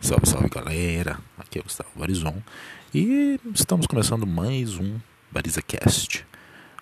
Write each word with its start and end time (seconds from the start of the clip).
Salve, 0.00 0.28
salve 0.28 0.48
galera, 0.48 1.18
aqui 1.38 1.58
é 1.58 1.60
o 1.60 1.64
Gustavo 1.64 1.88
Barizon 1.96 2.40
e 2.94 3.40
estamos 3.54 3.86
começando 3.86 4.26
mais 4.26 4.76
um 4.76 5.00
BarizaCast. 5.32 6.24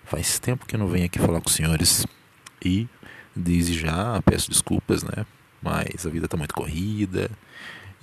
Faz 0.03 0.37
tempo 0.37 0.65
que 0.65 0.75
eu 0.75 0.79
não 0.79 0.87
venho 0.87 1.05
aqui 1.05 1.17
falar 1.17 1.39
com 1.41 1.47
os 1.47 1.55
senhores 1.55 2.05
e 2.63 2.87
desde 3.35 3.79
já 3.79 4.21
peço 4.23 4.49
desculpas, 4.49 5.01
né? 5.01 5.25
Mas 5.61 6.05
a 6.05 6.09
vida 6.09 6.25
está 6.25 6.37
muito 6.37 6.53
corrida 6.53 7.31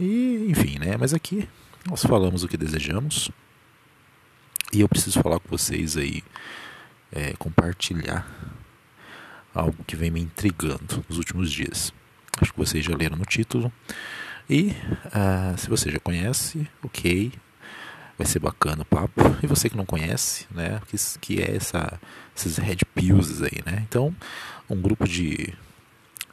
e 0.01 0.46
enfim, 0.48 0.79
né? 0.79 0.96
Mas 0.98 1.15
aqui 1.15 1.49
nós 1.89 2.03
falamos 2.03 2.43
o 2.43 2.49
que 2.49 2.57
desejamos 2.57 3.31
e 4.73 4.81
eu 4.81 4.89
preciso 4.89 5.21
falar 5.21 5.39
com 5.39 5.49
vocês 5.49 5.97
aí, 5.97 6.25
é, 7.13 7.35
compartilhar 7.35 8.27
algo 9.55 9.85
que 9.85 9.95
vem 9.95 10.11
me 10.11 10.21
intrigando 10.21 11.05
nos 11.09 11.19
últimos 11.19 11.53
dias. 11.53 11.93
Acho 12.41 12.53
que 12.53 12.59
vocês 12.59 12.85
já 12.85 12.97
leram 12.97 13.17
no 13.17 13.27
título. 13.27 13.71
E 14.53 14.77
uh, 15.07 15.57
se 15.57 15.66
você 15.71 15.91
já 15.91 15.98
conhece, 15.98 16.69
ok, 16.83 17.33
vai 18.19 18.27
ser 18.27 18.38
bacana 18.38 18.83
o 18.83 18.84
papo. 18.84 19.23
E 19.42 19.47
você 19.47 19.70
que 19.70 19.77
não 19.78 19.87
conhece, 19.87 20.47
né, 20.51 20.78
que, 20.88 20.97
que 21.19 21.41
é 21.41 21.56
essa, 21.56 21.98
esses 22.37 22.59
red 22.59 22.77
pills 22.95 23.42
aí, 23.42 23.62
né? 23.65 23.83
Então, 23.88 24.15
um 24.69 24.78
grupo 24.78 25.09
de, 25.09 25.55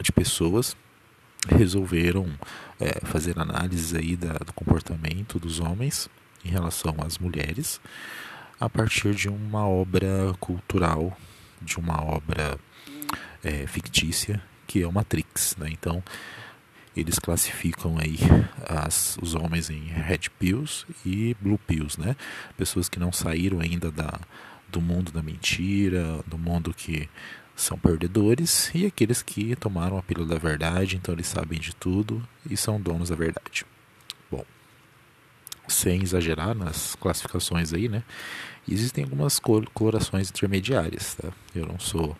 de 0.02 0.12
pessoas 0.12 0.76
resolveram 1.48 2.30
é, 2.78 3.00
fazer 3.06 3.38
análises 3.38 3.94
aí 3.94 4.16
da, 4.16 4.34
do 4.34 4.52
comportamento 4.52 5.38
dos 5.38 5.58
homens 5.58 6.06
em 6.44 6.50
relação 6.50 6.94
às 7.02 7.16
mulheres 7.16 7.80
a 8.60 8.68
partir 8.68 9.14
de 9.14 9.30
uma 9.30 9.66
obra 9.66 10.34
cultural, 10.38 11.16
de 11.62 11.78
uma 11.78 12.04
obra 12.04 12.58
é, 13.42 13.66
fictícia 13.66 14.42
que 14.66 14.82
é 14.82 14.86
o 14.86 14.92
Matrix, 14.92 15.56
né? 15.56 15.68
Então 15.70 16.04
eles 16.96 17.18
classificam 17.18 17.96
aí 17.98 18.18
as, 18.68 19.16
os 19.22 19.34
homens 19.34 19.70
em 19.70 19.84
red 19.84 20.28
pills 20.38 20.84
e 21.04 21.36
blue 21.40 21.58
pills, 21.58 22.00
né? 22.00 22.16
Pessoas 22.56 22.88
que 22.88 22.98
não 22.98 23.12
saíram 23.12 23.60
ainda 23.60 23.90
da, 23.90 24.18
do 24.68 24.80
mundo 24.80 25.12
da 25.12 25.22
mentira, 25.22 26.22
do 26.26 26.36
mundo 26.36 26.74
que 26.74 27.08
são 27.54 27.78
perdedores 27.78 28.70
e 28.74 28.86
aqueles 28.86 29.22
que 29.22 29.54
tomaram 29.54 29.98
a 29.98 30.02
pílula 30.02 30.28
da 30.28 30.38
verdade, 30.38 30.96
então 30.96 31.14
eles 31.14 31.26
sabem 31.26 31.60
de 31.60 31.74
tudo 31.74 32.26
e 32.48 32.56
são 32.56 32.80
donos 32.80 33.10
da 33.10 33.16
verdade. 33.16 33.64
Bom, 34.30 34.44
sem 35.68 36.02
exagerar 36.02 36.54
nas 36.54 36.96
classificações 36.96 37.72
aí, 37.72 37.88
né? 37.88 38.02
Existem 38.68 39.04
algumas 39.04 39.38
colorações 39.38 40.30
intermediárias, 40.30 41.14
tá? 41.14 41.28
Eu 41.54 41.66
não 41.66 41.78
sou 41.78 42.16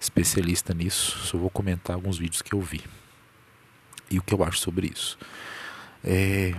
especialista 0.00 0.74
nisso, 0.74 1.18
só 1.18 1.38
vou 1.38 1.50
comentar 1.50 1.94
alguns 1.96 2.18
vídeos 2.18 2.42
que 2.42 2.54
eu 2.54 2.60
vi 2.60 2.82
e 4.12 4.18
o 4.18 4.22
que 4.22 4.34
eu 4.34 4.44
acho 4.44 4.58
sobre 4.58 4.90
isso. 4.92 5.18
É, 6.04 6.54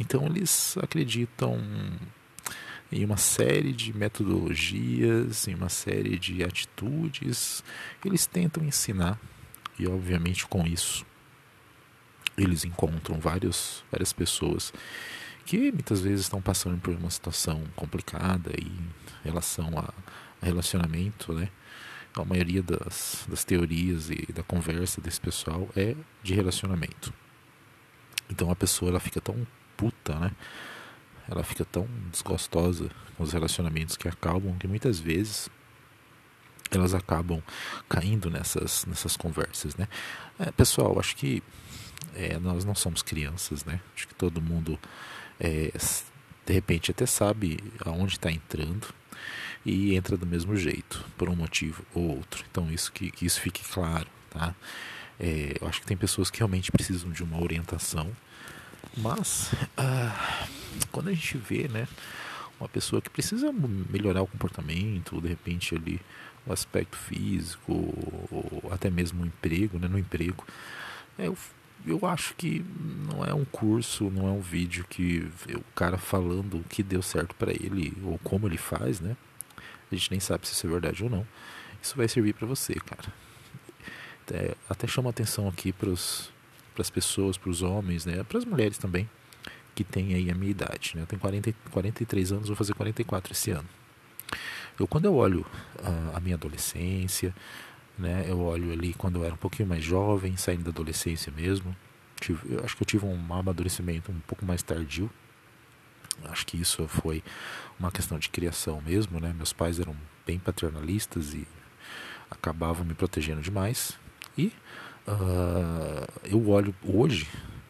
então 0.00 0.26
eles 0.26 0.76
acreditam 0.78 1.60
em 2.90 3.04
uma 3.04 3.18
série 3.18 3.72
de 3.72 3.96
metodologias, 3.96 5.46
em 5.46 5.54
uma 5.54 5.68
série 5.68 6.18
de 6.18 6.42
atitudes, 6.42 7.62
eles 8.04 8.24
tentam 8.26 8.64
ensinar 8.64 9.20
e 9.78 9.86
obviamente 9.86 10.46
com 10.46 10.66
isso 10.66 11.06
eles 12.36 12.64
encontram 12.64 13.18
vários, 13.18 13.84
várias 13.90 14.12
pessoas 14.12 14.72
que 15.44 15.72
muitas 15.72 16.00
vezes 16.00 16.22
estão 16.22 16.40
passando 16.40 16.78
por 16.78 16.94
uma 16.94 17.10
situação 17.10 17.64
complicada 17.74 18.52
em 18.58 18.78
relação 19.24 19.70
a 19.78 19.92
relacionamento, 20.44 21.32
né? 21.32 21.48
A 22.22 22.24
maioria 22.24 22.62
das, 22.62 23.26
das 23.28 23.44
teorias 23.44 24.10
e 24.10 24.32
da 24.32 24.42
conversa 24.42 25.00
desse 25.00 25.20
pessoal 25.20 25.68
é 25.76 25.94
de 26.22 26.34
relacionamento. 26.34 27.12
Então 28.30 28.50
a 28.50 28.56
pessoa 28.56 28.90
ela 28.90 29.00
fica 29.00 29.20
tão 29.20 29.46
puta, 29.76 30.18
né? 30.18 30.32
Ela 31.28 31.42
fica 31.42 31.64
tão 31.64 31.86
desgostosa 32.10 32.90
com 33.16 33.22
os 33.22 33.32
relacionamentos 33.32 33.96
que 33.96 34.08
acabam 34.08 34.56
que 34.58 34.66
muitas 34.66 34.98
vezes 34.98 35.48
elas 36.70 36.94
acabam 36.94 37.42
caindo 37.88 38.30
nessas, 38.30 38.84
nessas 38.86 39.16
conversas, 39.16 39.76
né? 39.76 39.88
É, 40.38 40.50
pessoal, 40.50 40.98
acho 40.98 41.16
que 41.16 41.42
é, 42.14 42.38
nós 42.38 42.64
não 42.64 42.74
somos 42.74 43.02
crianças, 43.02 43.64
né? 43.64 43.80
Acho 43.94 44.08
que 44.08 44.14
todo 44.14 44.40
mundo 44.40 44.78
é, 45.40 45.72
de 46.46 46.52
repente 46.52 46.90
até 46.90 47.06
sabe 47.06 47.58
aonde 47.84 48.14
está 48.14 48.30
entrando 48.30 48.88
e 49.64 49.94
entra 49.94 50.16
do 50.16 50.26
mesmo 50.26 50.56
jeito, 50.56 51.04
por 51.16 51.28
um 51.28 51.36
motivo 51.36 51.84
ou 51.94 52.16
outro. 52.16 52.44
Então 52.50 52.70
isso 52.70 52.92
que, 52.92 53.10
que 53.10 53.26
isso 53.26 53.40
fique 53.40 53.62
claro, 53.68 54.06
tá? 54.30 54.54
É, 55.20 55.56
eu 55.60 55.66
acho 55.66 55.80
que 55.80 55.86
tem 55.86 55.96
pessoas 55.96 56.30
que 56.30 56.38
realmente 56.38 56.70
precisam 56.70 57.10
de 57.10 57.22
uma 57.22 57.42
orientação, 57.42 58.10
mas 58.96 59.50
ah, 59.76 60.46
quando 60.92 61.08
a 61.08 61.12
gente 61.12 61.36
vê, 61.36 61.68
né, 61.68 61.88
uma 62.60 62.68
pessoa 62.68 63.02
que 63.02 63.10
precisa 63.10 63.52
melhorar 63.90 64.22
o 64.22 64.26
comportamento, 64.26 65.20
de 65.20 65.28
repente 65.28 65.74
ali 65.74 66.00
o 66.46 66.52
aspecto 66.52 66.96
físico, 66.96 67.72
ou 68.30 68.70
até 68.72 68.88
mesmo 68.90 69.22
o 69.22 69.26
emprego, 69.26 69.78
né, 69.78 69.88
no 69.88 69.98
emprego, 69.98 70.44
é, 71.18 71.26
eu, 71.26 71.36
eu 71.86 72.06
acho 72.06 72.34
que 72.34 72.64
não 73.08 73.24
é 73.24 73.34
um 73.34 73.44
curso, 73.44 74.10
não 74.10 74.28
é 74.28 74.30
um 74.30 74.40
vídeo 74.40 74.84
que 74.88 75.28
o 75.48 75.64
cara 75.74 75.98
falando 75.98 76.58
o 76.58 76.64
que 76.64 76.82
deu 76.82 77.02
certo 77.02 77.34
para 77.34 77.52
ele 77.52 77.96
ou 78.04 78.18
como 78.18 78.46
ele 78.46 78.56
faz, 78.56 79.00
né? 79.00 79.16
A 79.90 79.98
gente 79.98 80.10
nem 80.10 80.20
sabe 80.20 80.46
se 80.46 80.52
isso 80.52 80.66
é 80.66 80.70
verdade 80.70 81.02
ou 81.02 81.10
não. 81.10 81.26
Isso 81.82 81.96
vai 81.96 82.08
servir 82.08 82.34
para 82.34 82.46
você, 82.46 82.74
cara. 82.74 83.12
Até, 84.22 84.54
até 84.68 84.86
chama 84.86 85.10
atenção 85.10 85.48
aqui 85.48 85.72
para 85.72 85.90
as 85.90 86.90
pessoas, 86.92 87.38
para 87.38 87.50
os 87.50 87.62
homens, 87.62 88.04
né? 88.04 88.22
Para 88.24 88.38
as 88.38 88.44
mulheres 88.44 88.78
também, 88.78 89.08
que 89.74 89.84
têm 89.84 90.14
aí 90.14 90.30
a 90.30 90.34
minha 90.34 90.50
idade. 90.50 90.92
Né? 90.94 91.02
Eu 91.02 91.06
tenho 91.06 91.20
40, 91.20 91.54
43 91.70 92.32
anos, 92.32 92.48
vou 92.48 92.56
fazer 92.56 92.74
44 92.74 93.32
esse 93.32 93.50
ano. 93.50 93.68
Eu, 94.78 94.86
quando 94.86 95.06
eu 95.06 95.14
olho 95.14 95.46
a, 95.82 96.18
a 96.18 96.20
minha 96.20 96.36
adolescência, 96.36 97.34
né? 97.98 98.24
Eu 98.28 98.40
olho 98.40 98.72
ali 98.72 98.94
quando 98.94 99.16
eu 99.16 99.24
era 99.24 99.34
um 99.34 99.38
pouquinho 99.38 99.68
mais 99.68 99.82
jovem, 99.82 100.36
saindo 100.36 100.64
da 100.64 100.70
adolescência 100.70 101.32
mesmo. 101.32 101.74
Tive, 102.20 102.54
eu 102.54 102.64
acho 102.64 102.76
que 102.76 102.82
eu 102.82 102.86
tive 102.86 103.06
um 103.06 103.34
amadurecimento 103.34 104.12
um 104.12 104.20
pouco 104.20 104.44
mais 104.44 104.62
tardio 104.62 105.10
Acho 106.24 106.46
que 106.46 106.60
isso 106.60 106.86
foi 106.88 107.22
uma 107.78 107.90
questão 107.90 108.18
de 108.18 108.28
criação 108.28 108.80
mesmo, 108.80 109.20
né? 109.20 109.32
Meus 109.36 109.52
pais 109.52 109.78
eram 109.78 109.96
bem 110.26 110.38
paternalistas 110.38 111.34
e 111.34 111.46
acabavam 112.30 112.84
me 112.84 112.94
protegendo 112.94 113.40
demais. 113.40 113.98
E 114.36 114.52
uh, 115.06 116.06
eu 116.24 116.48
olho 116.48 116.74
hoje 116.84 117.26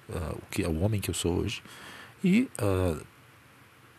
uh, 0.08 0.36
o 0.36 0.42
que 0.50 0.62
é 0.62 0.68
o 0.68 0.80
homem 0.80 1.00
que 1.00 1.10
eu 1.10 1.14
sou 1.14 1.38
hoje 1.38 1.62
e 2.22 2.50
uh, 2.60 3.00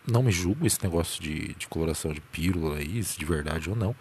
não 0.05 0.23
me 0.23 0.31
julgo 0.31 0.65
esse 0.65 0.83
negócio 0.83 1.21
de, 1.21 1.53
de 1.53 1.67
coloração 1.67 2.13
de 2.13 2.19
pílula 2.19 2.77
aí, 2.77 3.01
de 3.01 3.25
verdade 3.25 3.69
ou 3.69 3.75
não, 3.75 3.95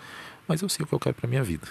mas 0.46 0.62
eu 0.62 0.68
sei 0.68 0.84
o 0.84 0.86
que 0.86 0.94
eu 0.94 0.98
quero 1.00 1.14
para 1.14 1.28
minha 1.28 1.42
vida. 1.42 1.68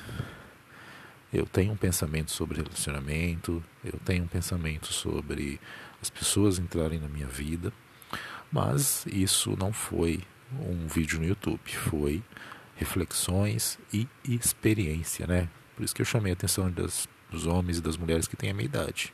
Eu 1.33 1.45
tenho 1.45 1.73
um 1.73 1.77
pensamento 1.77 2.31
sobre 2.31 2.61
relacionamento, 2.61 3.61
eu 3.83 3.99
tenho 4.05 4.23
um 4.23 4.27
pensamento 4.27 4.93
sobre 4.93 5.59
as 6.01 6.09
pessoas 6.09 6.57
entrarem 6.57 6.99
na 6.99 7.09
minha 7.09 7.27
vida 7.27 7.73
mas 8.51 9.05
isso 9.07 9.55
não 9.57 9.73
foi 9.73 10.21
um 10.59 10.87
vídeo 10.87 11.19
no 11.19 11.25
YouTube, 11.25 11.59
foi 11.69 12.23
reflexões 12.75 13.77
e 13.91 14.07
experiência, 14.23 15.27
né? 15.27 15.49
Por 15.75 15.83
isso 15.83 15.93
que 15.93 16.01
eu 16.01 16.05
chamei 16.05 16.31
a 16.31 16.33
atenção 16.33 16.71
das, 16.71 17.07
dos 17.29 17.45
homens 17.45 17.77
e 17.77 17.81
das 17.81 17.97
mulheres 17.97 18.27
que 18.27 18.35
têm 18.35 18.49
a 18.49 18.53
minha 18.53 18.65
idade. 18.65 19.13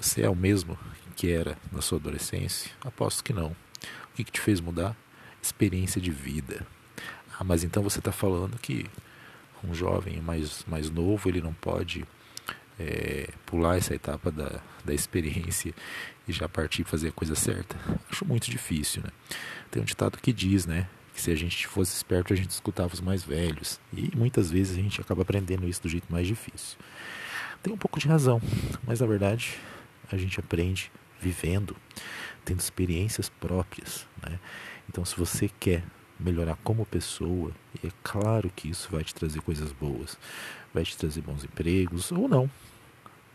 Você 0.00 0.22
é 0.22 0.28
o 0.28 0.34
mesmo 0.34 0.78
que 1.14 1.30
era 1.30 1.56
na 1.70 1.80
sua 1.80 1.98
adolescência? 1.98 2.70
Aposto 2.80 3.22
que 3.22 3.32
não. 3.32 3.48
O 3.48 4.16
que, 4.16 4.24
que 4.24 4.32
te 4.32 4.40
fez 4.40 4.60
mudar? 4.60 4.96
Experiência 5.42 6.00
de 6.00 6.10
vida. 6.10 6.66
Ah, 7.38 7.44
mas 7.44 7.64
então 7.64 7.82
você 7.82 7.98
está 7.98 8.12
falando 8.12 8.58
que 8.58 8.86
um 9.62 9.74
jovem 9.74 10.20
mais, 10.20 10.64
mais 10.66 10.90
novo 10.90 11.28
ele 11.28 11.40
não 11.40 11.52
pode 11.52 12.04
é, 12.78 13.28
pular 13.46 13.76
essa 13.76 13.94
etapa 13.94 14.30
da, 14.30 14.60
da 14.84 14.94
experiência 14.94 15.74
e 16.26 16.32
já 16.32 16.48
partir 16.48 16.84
fazer 16.84 17.08
a 17.08 17.12
coisa 17.12 17.34
certa? 17.34 17.76
Acho 18.10 18.24
muito 18.24 18.50
difícil, 18.50 19.02
né? 19.02 19.10
Tem 19.70 19.82
um 19.82 19.84
ditado 19.84 20.18
que 20.18 20.32
diz, 20.32 20.66
né? 20.66 20.88
Que 21.14 21.20
se 21.20 21.30
a 21.30 21.36
gente 21.36 21.66
fosse 21.66 21.94
esperto, 21.96 22.32
a 22.32 22.36
gente 22.36 22.50
escutava 22.50 22.92
os 22.92 23.00
mais 23.00 23.22
velhos. 23.22 23.80
E 23.92 24.10
muitas 24.16 24.50
vezes 24.50 24.76
a 24.76 24.80
gente 24.80 25.00
acaba 25.00 25.22
aprendendo 25.22 25.68
isso 25.68 25.82
do 25.82 25.88
jeito 25.88 26.06
mais 26.10 26.26
difícil. 26.26 26.78
Tem 27.62 27.72
um 27.72 27.78
pouco 27.78 27.98
de 27.98 28.08
razão, 28.08 28.42
mas 28.86 29.00
na 29.00 29.06
verdade 29.06 29.58
a 30.10 30.16
gente 30.16 30.38
aprende 30.38 30.90
vivendo, 31.20 31.74
tendo 32.44 32.60
experiências 32.60 33.28
próprias, 33.28 34.06
né? 34.22 34.38
Então, 34.88 35.04
se 35.04 35.16
você 35.16 35.48
quer 35.58 35.82
melhorar 36.18 36.56
como 36.62 36.86
pessoa, 36.86 37.50
é 37.84 37.88
claro 38.02 38.50
que 38.54 38.68
isso 38.68 38.88
vai 38.90 39.02
te 39.02 39.14
trazer 39.14 39.40
coisas 39.40 39.72
boas, 39.72 40.16
vai 40.72 40.84
te 40.84 40.96
trazer 40.96 41.20
bons 41.20 41.44
empregos 41.44 42.12
ou 42.12 42.28
não, 42.28 42.50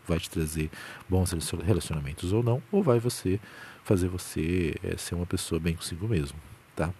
vai 0.06 0.18
te 0.18 0.30
trazer 0.30 0.70
bons 1.08 1.32
relacionamentos 1.64 2.32
ou 2.32 2.42
não, 2.42 2.62
ou 2.72 2.82
vai 2.82 2.98
você 2.98 3.38
fazer 3.84 4.08
você 4.08 4.74
é, 4.82 4.96
ser 4.96 5.14
uma 5.14 5.26
pessoa 5.26 5.60
bem 5.60 5.74
consigo 5.74 6.08
mesmo, 6.08 6.38
tá? 6.74 6.92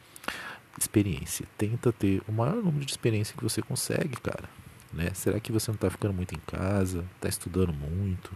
Experiência, 0.78 1.46
tenta 1.58 1.92
ter 1.92 2.22
o 2.28 2.32
maior 2.32 2.56
número 2.56 2.84
de 2.84 2.92
experiência 2.92 3.34
que 3.36 3.42
você 3.42 3.60
consegue, 3.60 4.16
cara. 4.20 4.48
Né? 4.92 5.10
Será 5.14 5.38
que 5.38 5.52
você 5.52 5.70
não 5.70 5.76
está 5.76 5.88
ficando 5.88 6.14
muito 6.14 6.34
em 6.34 6.40
casa? 6.40 7.04
Está 7.16 7.28
estudando 7.28 7.72
muito? 7.72 8.32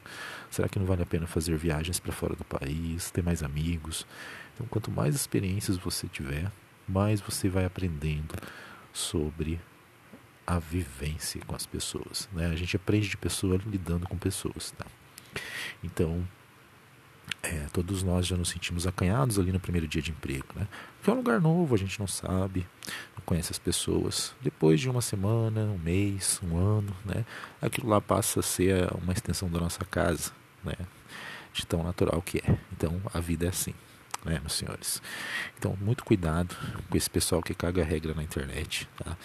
Será 0.51 0.69
que 0.69 0.79
não 0.79 0.87
vale 0.87 1.03
a 1.03 1.07
pena 1.07 1.27
fazer 1.27 1.57
viagens 1.57 1.99
para 1.99 2.13
fora 2.13 2.37
do 2.37 2.45
país? 2.45 3.11
Ter 3.11 3.23
mais 3.23 3.43
amigos? 3.43 4.07
Então, 4.55 4.67
quanto 4.69 4.91
mais 4.91 5.17
experiências 5.17 5.77
você 5.77 6.07
tiver, 6.07 6.51
mais 6.89 7.21
você 7.21 7.49
vai 7.49 7.65
aprendendo 7.65 8.35
sobre 8.93 9.61
a 10.47 10.59
vivência 10.59 11.41
com 11.47 11.55
as 11.55 11.67
pessoas. 11.67 12.29
Né? 12.33 12.47
A 12.47 12.57
gente 12.57 12.77
aprende 12.77 13.09
de 13.09 13.17
pessoa 13.17 13.59
lidando 13.67 14.07
com 14.07 14.17
pessoas. 14.17 14.73
Tá? 14.73 14.87
Então, 15.83 16.27
é, 17.43 17.67
todos 17.73 18.03
nós 18.03 18.27
já 18.27 18.37
nos 18.37 18.49
sentimos 18.49 18.87
acanhados 18.87 19.39
ali 19.39 19.53
no 19.53 19.61
primeiro 19.61 19.87
dia 19.87 20.01
de 20.01 20.11
emprego, 20.11 20.47
né? 20.55 20.67
Porque 20.97 21.11
é 21.11 21.13
um 21.13 21.17
lugar 21.17 21.41
novo, 21.41 21.75
a 21.75 21.79
gente 21.79 21.99
não 22.01 22.07
sabe, 22.07 22.67
não 23.17 23.23
conhece 23.25 23.53
as 23.53 23.59
pessoas. 23.59 24.35
Depois 24.41 24.81
de 24.81 24.89
uma 24.89 25.03
semana, 25.03 25.63
um 25.65 25.79
mês, 25.79 26.41
um 26.43 26.57
ano, 26.57 26.95
né? 27.05 27.25
Aquilo 27.61 27.89
lá 27.89 28.01
passa 28.01 28.41
a 28.41 28.43
ser 28.43 28.91
uma 28.95 29.13
extensão 29.13 29.51
da 29.51 29.61
nossa 29.61 29.85
casa, 29.85 30.33
né? 30.63 30.75
De 31.53 31.67
tão 31.67 31.83
natural 31.83 32.21
que 32.23 32.39
é. 32.39 32.59
Então, 32.73 33.01
a 33.13 33.21
vida 33.21 33.47
é 33.47 33.49
assim, 33.51 33.75
né, 34.25 34.39
meus 34.41 34.55
senhores? 34.55 35.03
Então, 35.59 35.77
muito 35.81 36.05
cuidado 36.05 36.57
com 36.89 36.97
esse 36.97 37.09
pessoal 37.09 37.43
que 37.43 37.55
caga 37.55 37.83
a 37.83 37.85
regra 37.85 38.15
na 38.15 38.23
internet, 38.23 38.89
tá? 38.97 39.17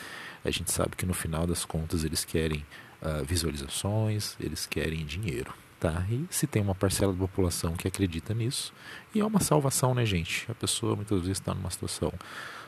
A 0.44 0.51
gente 0.51 0.72
sabe 0.72 0.96
que 0.96 1.06
no 1.06 1.13
final 1.13 1.46
das 1.46 1.66
contas 1.66 2.04
eles 2.04 2.24
querem 2.24 2.66
uh, 3.01 3.24
visualizações, 3.25 4.36
eles 4.40 4.66
querem 4.66 5.06
dinheiro. 5.06 5.54
Tá? 5.80 6.06
E 6.10 6.25
se 6.30 6.46
tem 6.46 6.62
uma 6.62 6.75
parcela 6.75 7.13
da 7.13 7.19
população 7.19 7.74
que 7.74 7.88
acredita 7.88 8.34
nisso, 8.34 8.74
e 9.16 9.22
é 9.22 9.25
uma 9.25 9.40
salvação, 9.40 9.94
né, 9.94 10.06
gente? 10.06 10.46
A 10.51 10.54
pessoa 10.54 10.94
muitas 10.94 11.22
vezes 11.22 11.40
está 11.40 11.54
numa 11.54 11.69
situação 11.69 12.12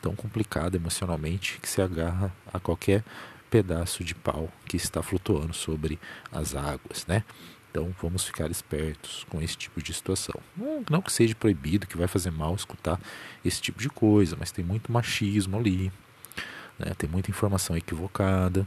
tão 0.00 0.14
complicada 0.14 0.76
emocionalmente 0.76 1.58
que 1.60 1.68
se 1.68 1.82
agarra 1.82 2.32
a 2.52 2.60
qualquer 2.60 3.02
pedaço 3.50 4.04
de 4.04 4.14
pau 4.14 4.48
que 4.66 4.76
está 4.76 5.02
flutuando 5.02 5.52
sobre 5.52 5.98
as 6.30 6.54
águas, 6.54 7.04
né? 7.06 7.24
Então 7.72 7.90
vamos 8.02 8.24
ficar 8.24 8.50
espertos 8.50 9.24
com 9.30 9.40
esse 9.40 9.56
tipo 9.56 9.82
de 9.82 9.94
situação. 9.94 10.38
Não, 10.54 10.84
não 10.90 11.00
que 11.00 11.10
seja 11.10 11.34
proibido, 11.34 11.86
que 11.86 11.96
vai 11.96 12.06
fazer 12.06 12.30
mal 12.30 12.54
escutar 12.54 13.00
esse 13.42 13.62
tipo 13.62 13.80
de 13.80 13.88
coisa, 13.88 14.36
mas 14.38 14.52
tem 14.52 14.62
muito 14.62 14.92
machismo 14.92 15.56
ali, 15.56 15.90
né? 16.78 16.92
tem 16.98 17.08
muita 17.08 17.30
informação 17.30 17.74
equivocada, 17.74 18.66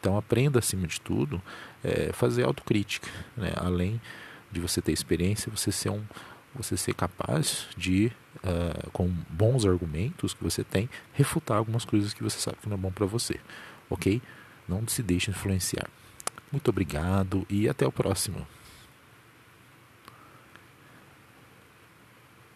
então 0.00 0.16
aprenda 0.16 0.58
acima 0.58 0.86
de 0.86 0.98
tudo 0.98 1.40
é, 1.84 2.10
fazer 2.14 2.44
autocrítica, 2.44 3.10
né? 3.36 3.52
além 3.56 4.00
de 4.50 4.58
você 4.58 4.80
ter 4.80 4.92
experiência, 4.92 5.52
você 5.54 5.70
ser 5.70 5.90
um, 5.90 6.02
você 6.54 6.78
ser 6.78 6.94
capaz 6.94 7.66
de, 7.76 8.10
uh, 8.36 8.90
com 8.90 9.08
bons 9.28 9.66
argumentos 9.66 10.32
que 10.32 10.42
você 10.42 10.64
tem, 10.64 10.88
refutar 11.12 11.58
algumas 11.58 11.84
coisas 11.84 12.14
que 12.14 12.22
você 12.22 12.38
sabe 12.38 12.56
que 12.62 12.68
não 12.70 12.76
é 12.76 12.80
bom 12.80 12.90
para 12.90 13.04
você, 13.04 13.38
ok? 13.90 14.22
Não 14.66 14.88
se 14.88 15.02
deixe 15.02 15.30
influenciar. 15.30 15.90
Muito 16.50 16.68
obrigado 16.68 17.46
e 17.50 17.68
até 17.68 17.86
o 17.86 17.92
próximo. 17.92 18.46